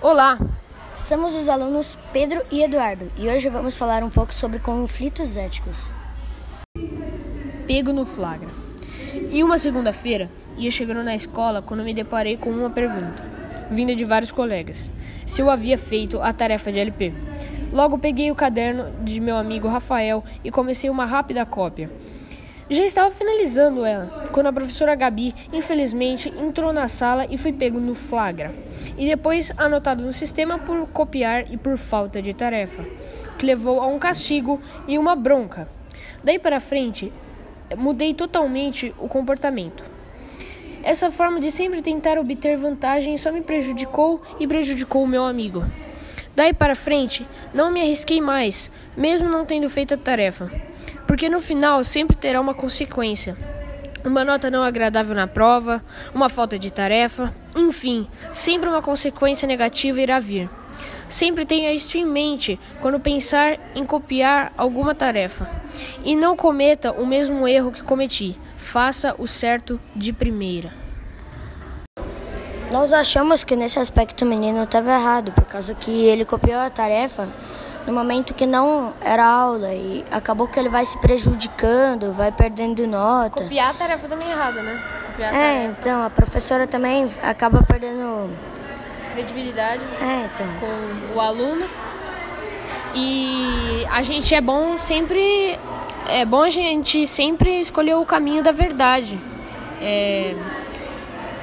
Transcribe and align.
Olá, 0.00 0.38
Somos 0.96 1.34
os 1.34 1.48
alunos 1.48 1.98
Pedro 2.12 2.40
e 2.52 2.62
Eduardo 2.62 3.10
e 3.16 3.28
hoje 3.28 3.48
vamos 3.48 3.76
falar 3.76 4.04
um 4.04 4.10
pouco 4.10 4.32
sobre 4.32 4.60
conflitos 4.60 5.36
éticos. 5.36 5.92
pego 7.66 7.92
no 7.92 8.04
flagra. 8.04 8.48
Em 9.12 9.42
uma 9.42 9.58
segunda-feira, 9.58 10.30
ia 10.56 10.70
chegando 10.70 11.02
na 11.02 11.16
escola 11.16 11.60
quando 11.60 11.82
me 11.82 11.92
deparei 11.92 12.36
com 12.36 12.48
uma 12.48 12.70
pergunta, 12.70 13.24
vinda 13.72 13.92
de 13.96 14.04
vários 14.04 14.30
colegas, 14.30 14.92
se 15.26 15.42
eu 15.42 15.50
havia 15.50 15.76
feito 15.76 16.22
a 16.22 16.32
tarefa 16.32 16.70
de 16.70 16.78
LP. 16.78 17.12
Logo 17.72 17.98
peguei 17.98 18.30
o 18.30 18.36
caderno 18.36 18.92
de 19.02 19.20
meu 19.20 19.36
amigo 19.36 19.66
Rafael 19.66 20.22
e 20.44 20.50
comecei 20.52 20.88
uma 20.88 21.06
rápida 21.06 21.44
cópia. 21.44 21.90
Já 22.70 22.84
estava 22.84 23.08
finalizando 23.10 23.82
ela, 23.82 24.28
quando 24.30 24.48
a 24.48 24.52
professora 24.52 24.94
Gabi, 24.94 25.34
infelizmente, 25.50 26.28
entrou 26.36 26.70
na 26.70 26.86
sala 26.86 27.26
e 27.30 27.38
fui 27.38 27.50
pego 27.50 27.80
no 27.80 27.94
flagra. 27.94 28.54
E 28.98 29.06
depois 29.06 29.50
anotado 29.56 30.04
no 30.04 30.12
sistema 30.12 30.58
por 30.58 30.86
copiar 30.88 31.50
e 31.50 31.56
por 31.56 31.78
falta 31.78 32.20
de 32.20 32.34
tarefa, 32.34 32.84
que 33.38 33.46
levou 33.46 33.80
a 33.80 33.86
um 33.86 33.98
castigo 33.98 34.60
e 34.86 34.98
uma 34.98 35.16
bronca. 35.16 35.66
Daí 36.22 36.38
para 36.38 36.60
frente, 36.60 37.10
mudei 37.74 38.12
totalmente 38.12 38.94
o 38.98 39.08
comportamento. 39.08 39.82
Essa 40.82 41.10
forma 41.10 41.40
de 41.40 41.50
sempre 41.50 41.80
tentar 41.80 42.18
obter 42.18 42.58
vantagem 42.58 43.16
só 43.16 43.32
me 43.32 43.40
prejudicou 43.40 44.20
e 44.38 44.46
prejudicou 44.46 45.02
o 45.02 45.08
meu 45.08 45.24
amigo. 45.24 45.64
Daí 46.36 46.52
para 46.52 46.74
frente, 46.74 47.26
não 47.54 47.72
me 47.72 47.80
arrisquei 47.80 48.20
mais, 48.20 48.70
mesmo 48.94 49.26
não 49.26 49.46
tendo 49.46 49.70
feito 49.70 49.94
a 49.94 49.96
tarefa, 49.96 50.50
porque 51.08 51.30
no 51.30 51.40
final 51.40 51.82
sempre 51.82 52.14
terá 52.14 52.38
uma 52.38 52.52
consequência. 52.52 53.34
Uma 54.04 54.26
nota 54.26 54.50
não 54.50 54.62
agradável 54.62 55.16
na 55.16 55.26
prova, 55.26 55.82
uma 56.14 56.28
falta 56.28 56.58
de 56.58 56.70
tarefa, 56.70 57.34
enfim, 57.56 58.06
sempre 58.34 58.68
uma 58.68 58.82
consequência 58.82 59.48
negativa 59.48 60.02
irá 60.02 60.20
vir. 60.20 60.50
Sempre 61.08 61.46
tenha 61.46 61.72
isto 61.72 61.96
em 61.96 62.04
mente 62.04 62.60
quando 62.82 63.00
pensar 63.00 63.58
em 63.74 63.86
copiar 63.86 64.52
alguma 64.54 64.94
tarefa. 64.94 65.48
E 66.04 66.14
não 66.14 66.36
cometa 66.36 66.92
o 66.92 67.06
mesmo 67.06 67.48
erro 67.48 67.72
que 67.72 67.82
cometi. 67.82 68.38
Faça 68.58 69.14
o 69.18 69.26
certo 69.26 69.80
de 69.96 70.12
primeira. 70.12 70.70
Nós 72.70 72.92
achamos 72.92 73.42
que 73.42 73.56
nesse 73.56 73.78
aspecto 73.78 74.26
o 74.26 74.28
menino 74.28 74.62
estava 74.62 74.92
errado, 74.92 75.32
por 75.32 75.44
causa 75.44 75.74
que 75.74 76.04
ele 76.04 76.26
copiou 76.26 76.60
a 76.60 76.68
tarefa 76.68 77.30
no 77.88 77.94
momento 77.94 78.34
que 78.34 78.44
não 78.44 78.92
era 79.00 79.24
aula 79.26 79.72
e 79.72 80.04
acabou 80.10 80.46
que 80.46 80.60
ele 80.60 80.68
vai 80.68 80.84
se 80.84 80.98
prejudicando, 80.98 82.12
vai 82.12 82.30
perdendo 82.30 82.86
nota. 82.86 83.42
Copiar 83.42 83.70
a 83.70 83.74
tarefa 83.74 84.06
também 84.06 84.28
é 84.28 84.32
errado, 84.32 84.62
né? 84.62 84.82
Copiar 85.06 85.32
a 85.32 85.36
É, 85.36 85.54
tarefa. 85.62 85.76
então 85.80 86.04
a 86.04 86.10
professora 86.10 86.66
também 86.66 87.10
acaba 87.22 87.62
perdendo. 87.62 88.28
Credibilidade 89.14 89.80
É, 90.02 90.26
então. 90.32 90.46
com 90.60 91.16
o 91.16 91.20
aluno. 91.20 91.66
E 92.94 93.86
a 93.90 94.02
gente 94.02 94.34
é 94.34 94.40
bom 94.40 94.76
sempre. 94.78 95.58
É 96.06 96.24
bom 96.26 96.42
a 96.42 96.50
gente 96.50 97.06
sempre 97.06 97.60
escolher 97.60 97.94
o 97.96 98.04
caminho 98.04 98.42
da 98.42 98.52
verdade. 98.52 99.18
É, 99.80 100.34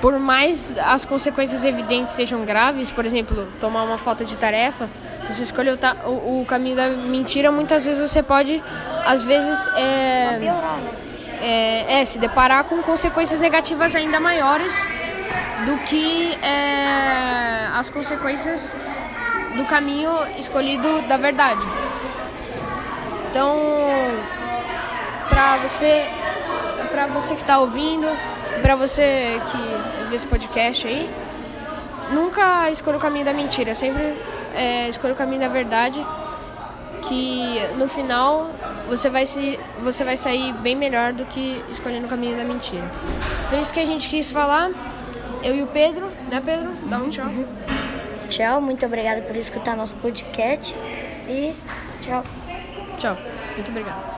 por 0.00 0.18
mais 0.18 0.72
as 0.84 1.04
consequências 1.04 1.64
evidentes 1.64 2.14
sejam 2.14 2.44
graves, 2.44 2.90
por 2.90 3.04
exemplo, 3.06 3.48
tomar 3.60 3.82
uma 3.82 3.96
falta 3.98 4.24
de 4.24 4.36
tarefa, 4.36 4.88
se 5.26 5.34
você 5.34 5.42
escolher 5.44 5.78
o, 6.04 6.08
o- 6.10 6.40
o 6.42 6.46
caminho 6.46 6.76
da 6.76 6.88
mentira, 6.88 7.50
muitas 7.50 7.84
vezes 7.86 8.10
você 8.10 8.22
pode, 8.22 8.62
às 9.06 9.22
vezes, 9.24 9.66
é, 9.76 10.38
é, 11.40 12.00
é, 12.00 12.04
se 12.04 12.18
deparar 12.18 12.64
com 12.64 12.82
consequências 12.82 13.40
negativas 13.40 13.94
ainda 13.94 14.20
maiores 14.20 14.72
do 15.64 15.78
que 15.78 16.32
é, 16.42 17.68
as 17.74 17.88
consequências 17.90 18.76
do 19.56 19.64
caminho 19.64 20.10
escolhido 20.38 21.02
da 21.02 21.16
verdade. 21.16 21.66
Então, 23.30 23.58
para 25.28 25.56
você, 25.58 26.04
para 26.90 27.06
você 27.06 27.34
que 27.34 27.40
está 27.42 27.58
ouvindo, 27.58 28.06
para 28.62 28.76
você 28.76 29.40
que 29.50 30.08
vê 30.08 30.16
esse 30.16 30.26
podcast 30.26 30.86
aí, 30.86 31.10
nunca 32.12 32.70
escolha 32.70 32.96
o 32.96 33.00
caminho 33.00 33.24
da 33.24 33.32
mentira, 33.32 33.74
sempre 33.74 34.16
é, 34.54 34.88
escolha 34.88 35.12
o 35.12 35.16
caminho 35.16 35.40
da 35.40 35.48
verdade, 35.48 36.04
que 37.08 37.60
no 37.76 37.88
final 37.88 38.50
você 38.88 39.08
vai 39.08 39.26
se, 39.26 39.58
você 39.80 40.04
vai 40.04 40.16
sair 40.16 40.52
bem 40.54 40.74
melhor 40.74 41.12
do 41.12 41.24
que 41.26 41.64
escolhendo 41.70 42.06
o 42.06 42.08
caminho 42.08 42.36
da 42.36 42.44
mentira. 42.44 42.84
Foi 43.48 43.60
isso 43.60 43.72
que 43.72 43.80
a 43.80 43.84
gente 43.84 44.08
quis 44.08 44.30
falar. 44.30 44.70
Eu 45.42 45.54
e 45.54 45.62
o 45.62 45.66
Pedro, 45.66 46.10
né 46.30 46.42
Pedro? 46.44 46.70
Dá 46.86 46.98
um 46.98 47.08
tchau. 47.08 47.30
Tchau, 48.28 48.60
muito 48.60 48.84
obrigada 48.84 49.22
por 49.22 49.36
escutar 49.36 49.76
nosso 49.76 49.94
podcast 49.96 50.74
e 51.28 51.54
tchau. 52.02 52.24
Tchau. 52.98 53.16
Muito 53.54 53.70
obrigado. 53.70 54.14